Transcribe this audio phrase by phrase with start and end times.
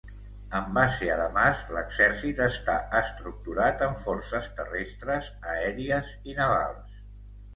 [0.59, 6.99] Amb base a Damasc, l'exèrcit està estructurat en forces terrestres, aèries i navals.